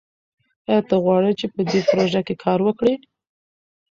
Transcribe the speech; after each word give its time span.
ایا 0.69 0.79
ته 0.89 0.95
غواړې 1.03 1.31
چې 1.39 1.45
په 1.53 1.59
دې 1.69 1.79
پروژه 1.89 2.21
کې 2.27 2.35
کار 2.43 2.59
وکړې؟ 2.63 2.93